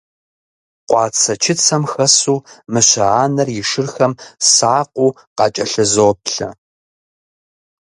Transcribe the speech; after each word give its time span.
Къуацэ-чыцэм 0.89 1.83
хэсу 1.91 2.35
мыщэ 2.71 3.05
анэр 3.23 3.49
и 3.59 3.63
шырхэм 3.69 4.13
сакъыу 4.51 5.09
къакӀэлъызоплъэ. 5.37 6.49